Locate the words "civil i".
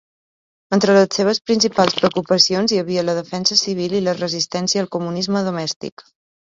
3.63-4.05